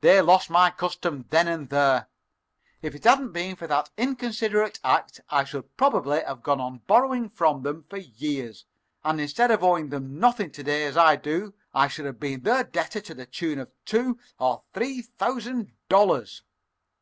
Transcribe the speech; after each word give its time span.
They 0.00 0.22
lost 0.22 0.48
my 0.48 0.70
custom 0.70 1.26
then 1.28 1.46
and 1.48 1.68
there. 1.68 2.08
If 2.80 2.94
it 2.94 3.04
hadn't 3.04 3.32
been 3.32 3.56
for 3.56 3.66
that 3.66 3.90
inconsiderate 3.98 4.80
act 4.82 5.20
I 5.28 5.44
should 5.44 5.76
probably 5.76 6.22
have 6.22 6.42
gone 6.42 6.62
on 6.62 6.78
borrowing 6.86 7.28
from 7.28 7.62
them 7.62 7.82
for 7.90 7.98
years, 7.98 8.64
and 9.04 9.20
instead 9.20 9.50
of 9.50 9.62
owing 9.62 9.90
them 9.90 10.18
nothing 10.18 10.50
to 10.52 10.62
day, 10.62 10.86
as 10.86 10.96
I 10.96 11.16
do, 11.16 11.52
I 11.74 11.88
should 11.88 12.06
have 12.06 12.18
been 12.18 12.40
their 12.40 12.64
debtor 12.64 13.02
to 13.02 13.12
the 13.14 13.26
tune 13.26 13.58
of 13.58 13.70
two 13.84 14.18
or 14.38 14.62
three 14.72 15.02
thousand 15.02 15.72
dollars." 15.90 16.42